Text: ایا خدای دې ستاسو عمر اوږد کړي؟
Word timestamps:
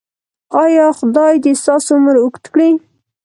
ایا 0.63 0.85
خدای 0.97 1.33
دې 1.43 1.53
ستاسو 1.61 1.89
عمر 1.97 2.15
اوږد 2.21 2.45
کړي؟ 2.53 2.71